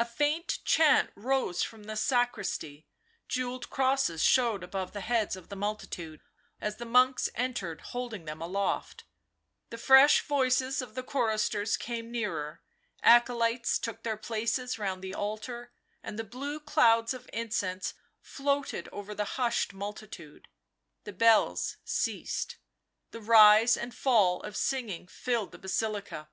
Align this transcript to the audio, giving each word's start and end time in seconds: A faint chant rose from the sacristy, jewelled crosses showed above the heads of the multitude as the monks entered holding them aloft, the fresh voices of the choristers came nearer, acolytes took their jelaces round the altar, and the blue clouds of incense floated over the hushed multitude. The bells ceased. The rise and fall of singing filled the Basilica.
A 0.00 0.04
faint 0.04 0.58
chant 0.64 1.12
rose 1.14 1.62
from 1.62 1.84
the 1.84 1.94
sacristy, 1.94 2.88
jewelled 3.28 3.70
crosses 3.70 4.20
showed 4.20 4.64
above 4.64 4.90
the 4.90 5.00
heads 5.00 5.36
of 5.36 5.48
the 5.48 5.54
multitude 5.54 6.20
as 6.60 6.78
the 6.78 6.84
monks 6.84 7.28
entered 7.36 7.80
holding 7.82 8.24
them 8.24 8.42
aloft, 8.42 9.04
the 9.68 9.78
fresh 9.78 10.22
voices 10.22 10.82
of 10.82 10.96
the 10.96 11.04
choristers 11.04 11.76
came 11.76 12.10
nearer, 12.10 12.64
acolytes 13.04 13.78
took 13.78 14.02
their 14.02 14.18
jelaces 14.18 14.76
round 14.76 15.02
the 15.04 15.14
altar, 15.14 15.70
and 16.02 16.18
the 16.18 16.24
blue 16.24 16.58
clouds 16.58 17.14
of 17.14 17.30
incense 17.32 17.94
floated 18.20 18.88
over 18.88 19.14
the 19.14 19.36
hushed 19.38 19.72
multitude. 19.72 20.48
The 21.04 21.12
bells 21.12 21.76
ceased. 21.84 22.56
The 23.12 23.20
rise 23.20 23.76
and 23.76 23.94
fall 23.94 24.42
of 24.42 24.56
singing 24.56 25.06
filled 25.06 25.52
the 25.52 25.58
Basilica. 25.58 26.28